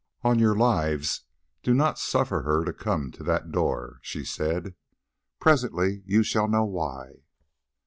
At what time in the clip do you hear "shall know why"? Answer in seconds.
6.23-7.17